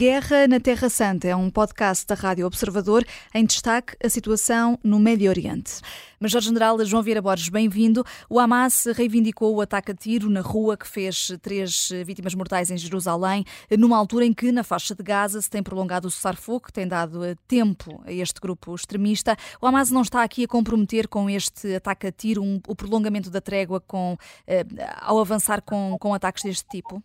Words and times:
Guerra 0.00 0.48
na 0.48 0.58
Terra 0.58 0.88
Santa 0.88 1.28
é 1.28 1.36
um 1.36 1.50
podcast 1.50 2.06
da 2.06 2.14
Rádio 2.14 2.46
Observador 2.46 3.04
em 3.34 3.44
destaque 3.44 3.94
a 4.02 4.08
situação 4.08 4.78
no 4.82 4.98
Médio 4.98 5.28
Oriente. 5.28 5.82
Major-General 6.18 6.82
João 6.86 7.02
Vieira 7.02 7.20
Borges, 7.20 7.50
bem-vindo. 7.50 8.02
O 8.30 8.38
Hamas 8.38 8.86
reivindicou 8.96 9.54
o 9.54 9.60
ataque 9.60 9.92
a 9.92 9.94
tiro 9.94 10.30
na 10.30 10.40
rua 10.40 10.74
que 10.74 10.88
fez 10.88 11.36
três 11.42 11.90
vítimas 12.06 12.34
mortais 12.34 12.70
em 12.70 12.78
Jerusalém, 12.78 13.44
numa 13.78 13.98
altura 13.98 14.24
em 14.24 14.32
que 14.32 14.50
na 14.50 14.64
faixa 14.64 14.94
de 14.94 15.02
Gaza 15.02 15.38
se 15.42 15.50
tem 15.50 15.62
prolongado 15.62 16.08
o 16.08 16.10
cessar-fogo, 16.10 16.68
que 16.68 16.72
tem 16.72 16.88
dado 16.88 17.20
tempo 17.46 18.00
a 18.06 18.10
este 18.10 18.40
grupo 18.40 18.74
extremista. 18.74 19.36
O 19.60 19.66
Hamas 19.66 19.90
não 19.90 20.00
está 20.00 20.22
aqui 20.22 20.44
a 20.44 20.48
comprometer 20.48 21.08
com 21.08 21.28
este 21.28 21.74
ataque 21.74 22.06
a 22.06 22.10
tiro 22.10 22.42
um, 22.42 22.58
o 22.66 22.74
prolongamento 22.74 23.30
da 23.30 23.42
trégua 23.42 23.82
com, 23.86 24.16
eh, 24.46 24.64
ao 24.98 25.20
avançar 25.20 25.60
com, 25.60 25.98
com 26.00 26.14
ataques 26.14 26.42
deste 26.42 26.66
tipo? 26.70 27.02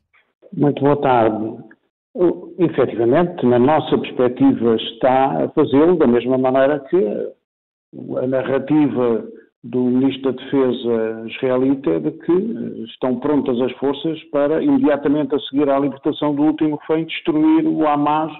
Muito 0.53 0.81
boa 0.81 1.01
tarde. 1.01 1.75
Efetivamente, 2.57 3.45
na 3.45 3.59
nossa 3.59 3.97
perspectiva, 3.97 4.75
está 4.75 5.43
a 5.43 5.49
fazê-lo 5.49 5.97
da 5.97 6.07
mesma 6.07 6.37
maneira 6.37 6.79
que 6.79 6.97
a 8.17 8.27
narrativa 8.27 9.25
do 9.63 9.81
Ministro 9.81 10.31
da 10.31 10.43
Defesa 10.43 11.25
israelita 11.27 11.89
é 11.89 11.99
de 11.99 12.11
que 12.11 12.31
estão 12.91 13.19
prontas 13.19 13.59
as 13.59 13.71
forças 13.73 14.23
para 14.25 14.63
imediatamente 14.63 15.35
a 15.35 15.39
seguir 15.39 15.69
à 15.69 15.79
libertação 15.79 16.35
do 16.35 16.43
último 16.43 16.77
refém 16.77 17.05
destruir 17.05 17.65
o 17.67 17.85
Hamas 17.87 18.31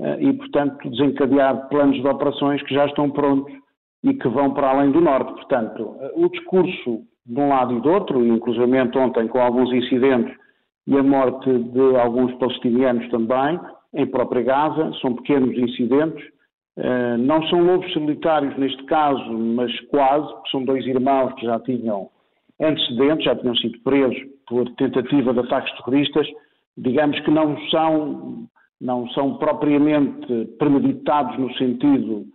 eh, 0.00 0.18
e, 0.20 0.32
portanto, 0.32 0.90
desencadear 0.90 1.68
planos 1.68 2.00
de 2.00 2.06
operações 2.06 2.62
que 2.64 2.74
já 2.74 2.84
estão 2.86 3.10
prontos 3.10 3.54
e 4.02 4.12
que 4.12 4.28
vão 4.28 4.52
para 4.52 4.70
além 4.70 4.90
do 4.90 5.00
norte. 5.00 5.32
Portanto, 5.32 5.96
o 6.14 6.28
discurso 6.28 7.02
de 7.24 7.40
um 7.40 7.48
lado 7.48 7.76
e 7.76 7.80
do 7.80 7.90
outro, 7.90 8.26
inclusive 8.26 8.98
ontem 8.98 9.28
com 9.28 9.40
alguns 9.40 9.72
incidentes 9.72 10.39
e 10.86 10.96
a 10.96 11.02
morte 11.02 11.50
de 11.50 11.96
alguns 11.96 12.34
palestinianos 12.34 13.08
também, 13.10 13.58
em 13.94 14.06
própria 14.06 14.42
Gaza, 14.42 14.92
são 15.00 15.14
pequenos 15.14 15.56
incidentes, 15.56 16.24
uh, 16.78 17.18
não 17.18 17.42
são 17.48 17.62
lobos 17.62 17.92
solitários 17.92 18.56
neste 18.56 18.82
caso, 18.84 19.32
mas 19.32 19.78
quase, 19.88 20.26
porque 20.34 20.50
são 20.50 20.64
dois 20.64 20.86
irmãos 20.86 21.34
que 21.34 21.46
já 21.46 21.58
tinham 21.60 22.08
antecedentes, 22.60 23.24
já 23.24 23.36
tinham 23.36 23.56
sido 23.56 23.78
presos 23.80 24.18
por 24.48 24.68
tentativa 24.76 25.32
de 25.32 25.40
ataques 25.40 25.72
terroristas, 25.76 26.26
digamos 26.76 27.18
que 27.20 27.30
não 27.30 27.56
são, 27.68 28.46
não 28.80 29.08
são 29.10 29.38
propriamente 29.38 30.46
premeditados 30.58 31.38
no 31.38 31.52
sentido 31.54 32.26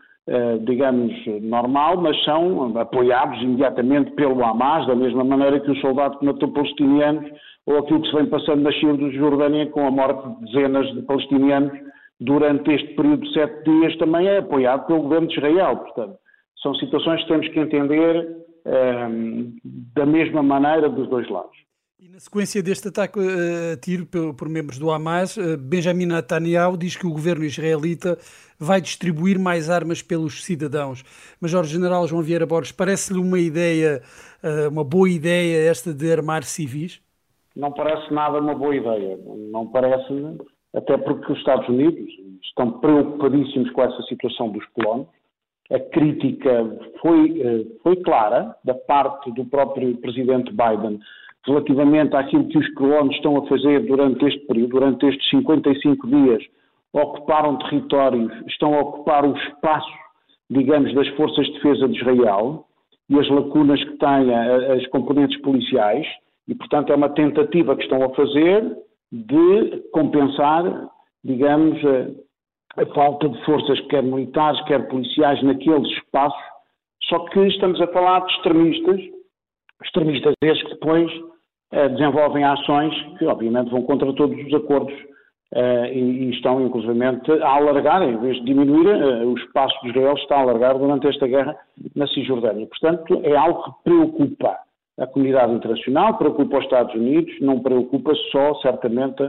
digamos, 0.62 1.14
normal, 1.42 1.98
mas 1.98 2.22
são 2.24 2.76
apoiados 2.80 3.40
imediatamente 3.42 4.12
pelo 4.12 4.44
Hamas, 4.44 4.88
da 4.88 4.96
mesma 4.96 5.24
maneira 5.24 5.60
que 5.60 5.70
o 5.70 5.76
soldado 5.78 6.18
que 6.18 6.26
matou 6.26 6.52
palestinianos 6.52 7.30
ou 7.66 7.80
aquilo 7.80 8.02
que 8.02 8.10
se 8.10 8.16
vem 8.16 8.26
passando 8.28 8.62
na 8.62 8.72
Chile 8.72 8.98
do 8.98 9.12
Jordânia 9.12 9.68
com 9.68 9.86
a 9.86 9.92
morte 9.92 10.28
de 10.28 10.46
dezenas 10.46 10.94
de 10.94 11.02
palestinianos 11.04 11.72
durante 12.20 12.72
este 12.72 12.96
período 12.96 13.24
de 13.24 13.34
sete 13.34 13.64
dias 13.64 13.98
também 13.98 14.28
é 14.28 14.38
apoiado 14.38 14.86
pelo 14.88 15.02
governo 15.02 15.28
de 15.28 15.36
Israel. 15.36 15.78
Portanto, 15.78 16.18
são 16.62 16.74
situações 16.76 17.22
que 17.22 17.28
temos 17.28 17.48
que 17.50 17.60
entender 17.60 18.28
um, 18.66 18.72
ehm, 18.72 19.54
da 19.96 20.06
mesma 20.06 20.42
maneira 20.42 20.90
dos 20.90 21.08
dois 21.10 21.28
lados. 21.30 21.65
E 22.06 22.08
na 22.08 22.20
sequência 22.20 22.62
deste 22.62 22.90
ataque 22.90 23.18
eh, 23.20 23.74
a 23.74 23.78
tiro 23.78 24.06
por 24.06 24.48
membros 24.48 24.78
do 24.78 24.92
Hamas, 24.92 25.40
eh, 25.40 25.58
Benjamin 25.58 26.06
Netanyahu 26.06 26.78
diz 26.78 26.96
que 26.96 27.08
o 27.08 27.10
governo 27.10 27.44
israelita 27.44 28.16
vai 28.60 28.80
distribuir 28.80 29.40
mais 29.40 29.72
armas 29.72 30.04
pelos 30.04 30.44
cidadãos. 30.44 31.04
Major-General 31.42 32.06
João 32.08 32.22
Vieira 32.22 32.46
Borges, 32.46 32.72
parece-lhe 32.72 33.18
uma 33.18 33.40
ideia, 33.40 34.04
eh, 34.44 34.68
uma 34.68 34.84
boa 34.84 35.10
ideia 35.10 35.68
esta 35.68 35.96
de 35.96 36.12
armar 36.12 36.44
civis? 36.44 37.02
não 37.56 37.72
parece 37.72 38.14
nada 38.14 38.40
uma 38.40 38.54
boa 38.54 38.76
ideia. 38.76 39.18
Não 39.52 39.66
parece, 39.66 40.14
até 40.76 40.98
porque 40.98 41.32
os 41.32 41.40
Estados 41.40 41.68
Unidos 41.68 42.08
estão 42.44 42.72
preocupadíssimos 42.82 43.72
com 43.72 43.82
essa 43.82 44.04
situação 44.04 44.52
dos 44.52 44.64
colonos. 44.74 45.08
A 45.72 45.80
crítica 45.80 46.52
foi, 47.02 47.68
foi 47.82 47.96
clara 48.04 48.56
da 48.64 48.76
parte 48.76 49.32
do 49.32 49.44
próprio 49.46 49.98
presidente 49.98 50.52
Biden 50.52 51.00
relativamente 51.46 52.16
àquilo 52.16 52.48
que 52.48 52.58
os 52.58 52.74
colonos 52.74 53.16
estão 53.16 53.38
a 53.38 53.48
fazer 53.48 53.86
durante 53.86 54.26
este 54.26 54.40
período, 54.48 54.72
durante 54.72 55.06
estes 55.06 55.30
55 55.30 56.08
dias, 56.08 56.44
ocuparam 56.94 57.58
territórios, 57.58 58.32
estão 58.48 58.74
a 58.74 58.82
ocupar 58.82 59.26
o 59.26 59.38
espaço, 59.38 59.92
digamos, 60.50 60.94
das 60.94 61.08
forças 61.10 61.46
de 61.46 61.54
defesa 61.54 61.88
de 61.88 61.98
Israel 62.00 62.66
e 63.10 63.20
as 63.20 63.30
lacunas 63.30 63.84
que 63.84 63.98
têm 63.98 64.34
as 64.76 64.88
componentes 64.88 65.40
policiais 65.42 66.08
e, 66.48 66.56
portanto, 66.56 66.92
é 66.92 66.96
uma 66.96 67.10
tentativa 67.10 67.76
que 67.76 67.84
estão 67.84 68.04
a 68.04 68.10
fazer 68.16 68.78
de 69.12 69.84
compensar, 69.92 70.90
digamos, 71.24 71.80
a, 71.86 72.82
a 72.82 72.86
falta 72.94 73.30
de 73.30 73.46
forças, 73.46 73.80
quer 73.88 74.04
militares, 74.04 74.62
quer 74.66 74.88
policiais, 74.88 75.42
naqueles 75.44 75.90
espaços. 75.92 76.40
Só 77.04 77.20
que 77.26 77.40
estamos 77.48 77.80
a 77.82 77.88
falar 77.88 78.22
de 78.22 78.34
extremistas, 78.34 79.02
extremistas 79.84 80.34
esses 80.42 80.64
que 80.64 80.70
depois 80.72 81.12
desenvolvem 81.72 82.44
ações 82.44 82.94
que, 83.18 83.26
obviamente, 83.26 83.72
vão 83.72 83.82
contra 83.84 84.14
todos 84.14 84.38
os 84.46 84.54
acordos 84.54 84.94
eh, 85.54 85.94
e, 85.94 86.32
estão, 86.32 86.60
inclusivamente, 86.66 87.32
a 87.32 87.48
alargar, 87.48 88.02
em 88.04 88.18
vez 88.18 88.36
de 88.38 88.46
diminuir, 88.46 88.88
eh, 88.88 89.26
o 89.26 89.38
espaço 89.38 89.80
de 89.84 89.90
Israel 89.90 90.16
está 90.16 90.36
a 90.36 90.42
alargar 90.42 90.78
durante 90.78 91.08
esta 91.08 91.26
guerra 91.28 91.56
na 91.96 92.08
Cisjordânia. 92.08 92.68
Portanto, 92.68 93.22
é 93.24 93.36
algo 93.38 93.64
que 93.64 93.72
preocupa 93.84 94.58
a 95.00 95.08
comunidade 95.08 95.54
internacional, 95.54 96.18
preocupa 96.18 96.58
os 96.58 96.64
Estados 96.66 96.94
Unidos, 96.96 97.34
não 97.40 97.60
preocupa 97.62 98.14
só, 98.32 98.56
certamente, 98.56 99.24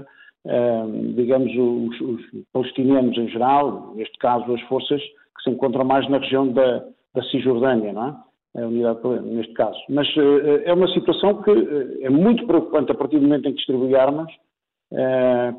eh, 0.47 0.85
digamos, 1.15 1.53
os, 1.53 2.01
os, 2.01 2.23
palestinianos 2.53 3.17
em 3.17 3.29
geral, 3.29 3.93
neste 3.95 4.19
caso 4.19 4.53
as 4.53 4.61
forças 4.63 5.01
que 5.01 5.43
se 5.45 5.51
encontram 5.51 5.85
mais 5.85 6.09
na 6.09 6.19
região 6.19 6.49
da, 6.49 6.83
da 7.15 7.23
Cisjordânia, 7.25 7.93
não 7.93 8.09
é? 8.09 8.15
A 8.57 8.67
unidade, 8.67 9.01
neste 9.23 9.53
caso. 9.53 9.79
Mas 9.89 10.09
uh, 10.17 10.63
é 10.65 10.73
uma 10.73 10.89
situação 10.89 11.43
que 11.43 11.51
uh, 11.51 11.99
é 12.01 12.09
muito 12.09 12.47
preocupante 12.47 12.91
a 12.91 12.95
partir 12.95 13.19
do 13.19 13.23
momento 13.23 13.49
em 13.49 13.51
que 13.51 13.59
distribui 13.59 13.95
armas, 13.95 14.33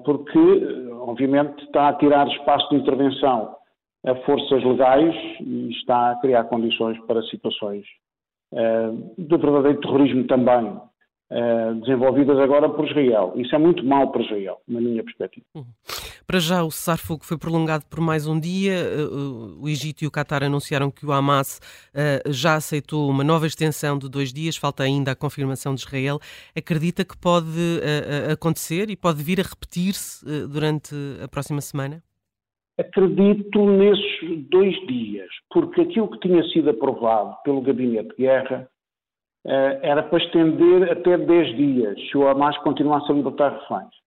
porque, 0.05 0.39
obviamente, 1.01 1.61
está 1.65 1.89
a 1.89 1.93
tirar 1.95 2.25
espaço 2.29 2.69
de 2.69 2.77
intervenção 2.77 3.57
a 4.05 4.15
forças 4.23 4.63
legais 4.63 5.13
e 5.41 5.69
está 5.71 6.11
a 6.11 6.15
criar 6.21 6.45
condições 6.45 6.97
para 7.05 7.21
situações 7.23 7.85
eh, 8.53 8.91
do 9.17 9.37
verdadeiro 9.37 9.81
terrorismo 9.81 10.25
também, 10.25 10.79
eh, 11.29 11.73
desenvolvidas 11.81 12.39
agora 12.39 12.69
por 12.69 12.87
Israel. 12.87 13.33
Isso 13.35 13.53
é 13.53 13.57
muito 13.57 13.85
mau 13.85 14.09
para 14.09 14.21
Israel, 14.21 14.59
na 14.67 14.79
minha 14.79 15.03
perspectiva. 15.03 15.45
Uhum. 15.53 15.65
Para 16.27 16.39
já, 16.39 16.61
o 16.61 16.69
cessar-fogo 16.69 17.23
foi 17.23 17.37
prolongado 17.37 17.85
por 17.89 18.01
mais 18.01 18.27
um 18.27 18.37
dia. 18.37 18.73
Eh, 18.73 19.07
o 19.61 19.69
Egito 19.69 20.03
e 20.03 20.07
o 20.07 20.11
Qatar 20.11 20.43
anunciaram 20.43 20.91
que 20.91 21.05
o 21.05 21.13
Hamas 21.13 21.61
já 22.27 22.55
aceitou 22.55 23.09
uma 23.09 23.23
nova 23.23 23.47
extensão 23.47 23.97
de 23.97 24.09
dois 24.09 24.33
dias, 24.33 24.57
falta 24.57 24.83
ainda 24.83 25.11
a 25.13 25.15
confirmação 25.15 25.73
de 25.73 25.79
Israel. 25.79 26.19
Acredita 26.53 27.05
que 27.05 27.17
pode 27.17 27.81
acontecer 28.29 28.89
e 28.89 28.97
pode 28.97 29.23
vir 29.23 29.39
a 29.39 29.43
repetir-se 29.43 30.25
durante 30.49 30.93
a 31.23 31.29
próxima 31.29 31.61
semana? 31.61 32.03
Acredito 32.77 33.65
nesses 33.65 34.49
dois 34.49 34.75
dias, 34.85 35.29
porque 35.49 35.79
aquilo 35.79 36.11
que 36.11 36.19
tinha 36.27 36.43
sido 36.49 36.69
aprovado 36.71 37.37
pelo 37.45 37.61
Gabinete 37.61 38.09
de 38.09 38.23
Guerra 38.23 38.69
era 39.81 40.03
para 40.03 40.21
estender 40.21 40.91
até 40.91 41.17
10 41.17 41.55
dias, 41.55 41.97
se 42.11 42.17
o 42.17 42.27
Hamas 42.27 42.57
continuasse 42.57 43.09
a 43.09 43.15
libertar 43.15 43.61
reféns. 43.61 44.06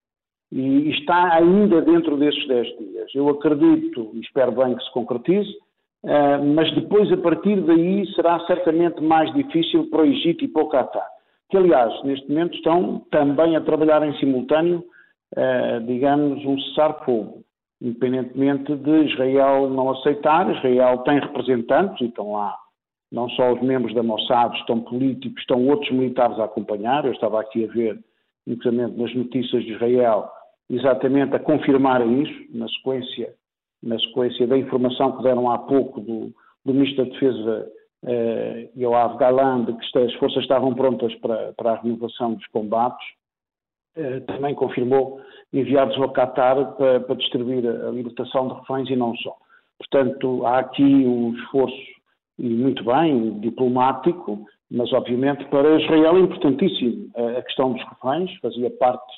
E 0.52 0.90
está 0.90 1.34
ainda 1.34 1.80
dentro 1.80 2.16
desses 2.16 2.46
10 2.48 2.78
dias. 2.78 3.14
Eu 3.14 3.28
acredito 3.28 4.10
e 4.14 4.20
espero 4.20 4.52
bem 4.52 4.74
que 4.74 4.84
se 4.84 4.92
concretize, 4.92 5.50
uh, 6.04 6.44
mas 6.54 6.72
depois, 6.74 7.12
a 7.12 7.16
partir 7.16 7.60
daí, 7.60 8.06
será 8.14 8.41
certamente 8.47 9.00
mais 9.02 9.32
difícil 9.34 9.88
para 9.91 10.02
o 10.02 10.06
Egito 10.06 10.44
e 10.44 10.48
para 10.48 10.62
o 10.62 10.68
Qatar, 10.68 11.06
que, 11.48 11.56
aliás, 11.56 11.92
neste 12.04 12.28
momento 12.28 12.54
estão 12.54 13.06
também 13.10 13.54
a 13.56 13.60
trabalhar 13.60 14.02
em 14.02 14.18
simultâneo, 14.18 14.84
uh, 15.36 15.86
digamos, 15.86 16.44
um 16.44 16.58
cessar-fogo 16.58 17.44
independentemente 17.80 18.76
de 18.76 19.04
Israel 19.06 19.70
não 19.70 19.91
aceitar. 19.91 20.50
Israel 20.54 20.98
tem 20.98 21.18
representantes 21.18 22.00
e 22.00 22.04
estão 22.06 22.32
lá 22.32 22.54
não 23.10 23.28
só 23.30 23.53
os 23.53 23.60
membros 23.60 23.94
da 23.94 24.03
Mossad, 24.03 24.54
estão 24.56 24.80
políticos, 24.80 25.41
estão 25.41 25.66
outros 25.66 25.91
militares 25.91 26.38
a 26.38 26.44
acompanhar. 26.44 27.04
Eu 27.04 27.12
estava 27.12 27.41
aqui 27.41 27.64
a 27.64 27.72
ver, 27.72 27.98
inclusive 28.46 28.86
nas 28.96 29.14
notícias 29.14 29.64
de 29.64 29.72
Israel, 29.72 30.30
exatamente 30.70 31.34
a 31.34 31.40
confirmar 31.40 32.06
isso, 32.06 32.56
na 32.56 32.68
sequência, 32.68 33.34
na 33.82 33.98
sequência 33.98 34.46
da 34.46 34.56
informação 34.56 35.16
que 35.16 35.22
deram 35.24 35.50
há 35.50 35.58
pouco 35.58 36.00
do, 36.00 36.32
do 36.64 36.72
Ministro 36.72 37.04
da 37.04 37.10
Defesa 37.10 37.72
eh, 38.06 38.68
Yoav 38.76 39.18
Galan, 39.18 39.64
de 39.64 39.72
que 39.74 39.98
as 39.98 40.14
forças 40.14 40.42
estavam 40.42 40.72
prontas 40.74 41.12
para, 41.16 41.52
para 41.54 41.72
a 41.72 41.80
renovação 41.80 42.34
dos 42.34 42.46
combates. 42.46 43.04
Eh, 43.96 44.20
também 44.20 44.54
confirmou 44.54 45.20
enviados 45.52 45.96
ao 45.96 46.12
Qatar 46.12 46.76
para, 46.76 47.00
para, 47.00 47.16
distribuir 47.16 47.66
a 47.66 47.90
libertação 47.90 48.46
de 48.48 48.54
reféns 48.54 48.88
e 48.88 48.96
não 48.96 49.14
só. 49.16 49.36
Portanto, 49.76 50.46
há 50.46 50.60
aqui 50.60 50.84
um 50.84 51.34
esforço, 51.34 51.76
e 52.38 52.48
muito 52.48 52.84
bem, 52.84 53.40
diplomático, 53.40 54.46
mas 54.70 54.92
obviamente 54.92 55.44
para 55.46 55.80
Israel 55.80 56.16
é 56.16 56.20
importantíssimo 56.20 57.10
a 57.16 57.42
questão 57.42 57.72
dos 57.72 57.82
reféns, 57.82 58.38
fazia 58.40 58.70
parte 58.70 59.12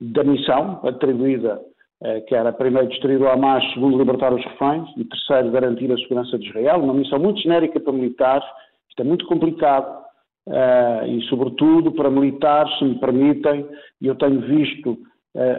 da 0.00 0.24
missão 0.24 0.80
atribuída 0.84 1.60
eh, 2.02 2.20
que 2.22 2.34
era 2.34 2.52
primeiro 2.52 2.88
destruir 2.88 3.20
o 3.20 3.28
Hamas, 3.28 3.64
segundo 3.72 3.98
libertar 3.98 4.32
os 4.32 4.44
reféns 4.44 4.88
e 4.96 5.04
terceiro 5.04 5.50
garantir 5.50 5.90
a 5.90 5.98
segurança 5.98 6.38
de 6.38 6.48
Israel, 6.48 6.82
uma 6.82 6.94
missão 6.94 7.18
muito 7.18 7.40
genérica 7.40 7.80
para 7.80 7.92
militares, 7.92 8.46
isto 8.88 9.02
é 9.02 9.04
muito 9.04 9.26
complicado 9.26 10.04
eh, 10.48 11.08
e 11.08 11.22
sobretudo 11.22 11.90
para 11.92 12.10
militares, 12.10 12.76
se 12.78 12.84
me 12.84 12.94
permitem, 13.00 13.66
e 14.00 14.06
eu 14.06 14.14
tenho 14.14 14.40
visto 14.40 14.98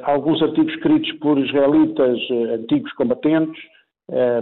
alguns 0.03 0.41
artigos 0.41 0.73
escritos 0.73 1.09
por 1.19 1.37
israelitas 1.37 2.19
antigos 2.59 2.91
combatentes, 2.93 3.61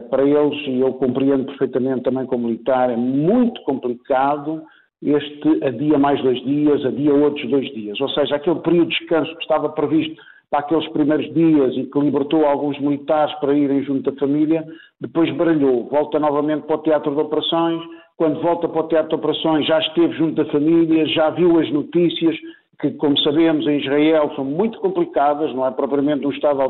para 0.10 0.24
eles, 0.24 0.68
e 0.68 0.80
eu 0.80 0.94
compreendo 0.94 1.46
perfeitamente 1.46 2.02
também 2.02 2.26
como 2.26 2.48
militar, 2.48 2.90
é 2.90 2.96
muito 2.96 3.62
complicado 3.64 4.64
este 5.02 5.64
adia 5.64 5.98
mais 5.98 6.22
dois 6.22 6.44
dias, 6.44 6.86
adia 6.86 7.14
outros 7.14 7.50
dois 7.50 7.72
dias. 7.74 8.00
Ou 8.02 8.10
seja, 8.10 8.36
aquele 8.36 8.60
período 8.60 8.90
de 8.90 8.98
descanso 9.00 9.36
que 9.36 9.42
estava 9.42 9.70
previsto 9.70 10.22
para 10.50 10.60
aqueles 10.60 10.88
primeiros 10.90 11.32
dias 11.34 11.76
e 11.76 11.84
que 11.84 12.00
libertou 12.00 12.46
alguns 12.46 12.80
militares 12.80 13.34
para 13.40 13.54
irem 13.54 13.84
junto 13.84 14.10
da 14.10 14.18
família, 14.18 14.66
depois 15.00 15.30
baralhou, 15.36 15.88
volta 15.90 16.20
novamente 16.20 16.66
para 16.66 16.78
o 16.78 16.82
teatro 16.82 17.14
de 17.14 17.22
operações, 17.22 17.82
quando 18.16 18.42
volta 18.42 18.68
para 18.68 18.82
o 18.82 18.88
teatro 18.88 19.10
de 19.10 19.16
operações 19.16 19.68
já 19.68 19.80
esteve 19.80 20.14
junto 20.16 20.44
da 20.44 20.52
família, 20.52 21.06
já 21.08 21.30
viu 21.30 21.60
as 21.60 21.70
notícias, 21.72 22.36
que, 22.80 22.92
como 22.92 23.18
sabemos, 23.20 23.68
em 23.68 23.80
Israel 23.80 24.32
são 24.36 24.46
muito 24.46 24.80
complicadas, 24.80 25.54
não 25.54 25.66
é 25.66 25.72
propriamente 25.72 26.26
um 26.26 26.32
Estado 26.32 26.62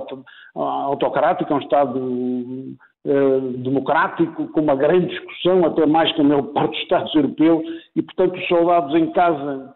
autocrático, 0.56 1.52
é 1.52 1.56
um 1.56 1.60
Estado 1.60 2.76
democrático, 3.58 4.48
com 4.50 4.62
uma 4.62 4.76
grande 4.76 5.08
discussão, 5.08 5.66
até 5.66 5.86
mais 5.86 6.12
que 6.14 6.22
a 6.22 6.24
maior 6.24 6.44
parte 6.54 6.72
dos 6.72 6.82
Estados 6.82 7.16
europeus, 7.16 7.64
e, 7.96 8.02
portanto, 8.02 8.38
os 8.38 8.48
soldados 8.48 8.94
em 8.96 9.12
casa, 9.12 9.74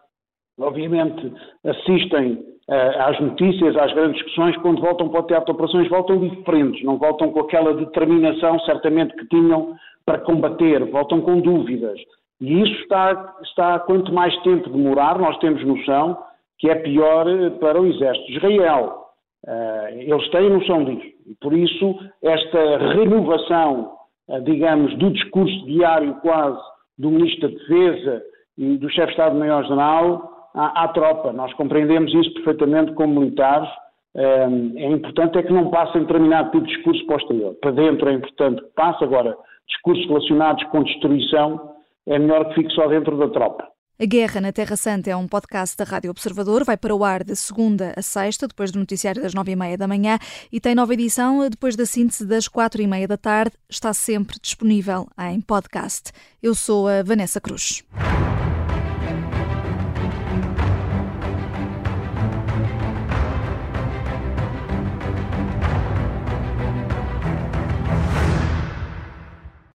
obviamente, 0.60 1.32
assistem 1.64 2.32
uh, 2.68 3.00
às 3.00 3.18
notícias, 3.20 3.76
às 3.76 3.92
grandes 3.94 4.16
discussões, 4.16 4.56
quando 4.58 4.82
voltam 4.82 5.08
para 5.08 5.20
o 5.20 5.26
teatro 5.26 5.46
de 5.46 5.52
operações, 5.52 5.88
voltam 5.88 6.18
diferentes, 6.18 6.84
não 6.84 6.98
voltam 6.98 7.32
com 7.32 7.40
aquela 7.40 7.74
determinação, 7.74 8.58
certamente, 8.60 9.14
que 9.16 9.26
tinham 9.28 9.76
para 10.04 10.18
combater, 10.18 10.84
voltam 10.90 11.20
com 11.20 11.40
dúvidas. 11.40 11.98
E 12.40 12.60
isso 12.60 12.82
está, 12.82 13.36
está, 13.42 13.78
quanto 13.78 14.12
mais 14.12 14.36
tempo 14.42 14.68
demorar, 14.68 15.18
nós 15.18 15.38
temos 15.38 15.64
noção 15.64 16.18
que 16.58 16.68
é 16.68 16.74
pior 16.74 17.26
para 17.60 17.80
o 17.80 17.86
exército 17.86 18.26
de 18.26 18.36
Israel. 18.36 19.01
Uh, 19.46 19.98
eles 19.98 20.30
têm 20.30 20.50
noção 20.50 20.84
disso. 20.84 21.14
E 21.26 21.34
por 21.40 21.52
isso, 21.52 21.98
esta 22.22 22.78
renovação, 22.94 23.92
uh, 24.28 24.40
digamos, 24.42 24.96
do 24.98 25.10
discurso 25.10 25.66
diário 25.66 26.14
quase 26.22 26.60
do 26.96 27.10
Ministro 27.10 27.48
da 27.48 27.58
Defesa 27.58 28.22
e 28.56 28.76
do 28.76 28.88
Chefe 28.90 29.06
de 29.06 29.12
Estado-Maior-General 29.12 30.50
à, 30.54 30.84
à, 30.84 30.88
tropa. 30.88 31.32
Nós 31.32 31.52
compreendemos 31.54 32.14
isso 32.14 32.32
perfeitamente 32.34 32.92
como 32.92 33.20
militares. 33.20 33.68
Uh, 34.14 34.76
é 34.76 34.86
importante 34.86 35.38
é 35.38 35.42
que 35.42 35.52
não 35.52 35.70
passe 35.70 35.98
determinado 35.98 36.50
tipo 36.52 36.66
de 36.66 36.74
discurso 36.74 37.12
exterior. 37.12 37.54
Para 37.60 37.72
dentro 37.72 38.08
é 38.08 38.12
importante 38.12 38.62
que 38.62 38.74
passe. 38.76 39.02
Agora, 39.02 39.36
discursos 39.66 40.06
relacionados 40.06 40.62
com 40.64 40.84
destruição 40.84 41.72
é 42.06 42.18
melhor 42.18 42.48
que 42.48 42.54
fique 42.54 42.72
só 42.74 42.86
dentro 42.86 43.16
da 43.16 43.28
tropa. 43.28 43.71
A 44.00 44.06
Guerra 44.06 44.40
na 44.40 44.52
Terra 44.52 44.74
Santa 44.74 45.10
é 45.10 45.16
um 45.16 45.28
podcast 45.28 45.76
da 45.76 45.84
Rádio 45.84 46.10
Observador. 46.10 46.64
Vai 46.64 46.76
para 46.76 46.94
o 46.94 47.04
ar 47.04 47.22
de 47.22 47.36
segunda 47.36 47.92
a 47.94 48.02
sexta, 48.02 48.48
depois 48.48 48.72
do 48.72 48.78
noticiário 48.78 49.22
das 49.22 49.34
nove 49.34 49.52
e 49.52 49.56
meia 49.56 49.76
da 49.76 49.86
manhã, 49.86 50.18
e 50.50 50.58
tem 50.58 50.74
nova 50.74 50.94
edição 50.94 51.48
depois 51.48 51.76
da 51.76 51.84
síntese 51.84 52.24
das 52.24 52.48
quatro 52.48 52.80
e 52.80 52.86
meia 52.86 53.06
da 53.06 53.18
tarde. 53.18 53.54
Está 53.68 53.92
sempre 53.92 54.38
disponível 54.40 55.06
em 55.18 55.40
podcast. 55.40 56.10
Eu 56.42 56.54
sou 56.54 56.88
a 56.88 57.02
Vanessa 57.02 57.40
Cruz. 57.40 57.84